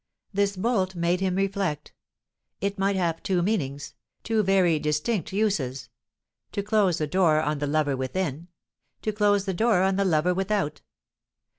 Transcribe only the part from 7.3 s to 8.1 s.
on the lover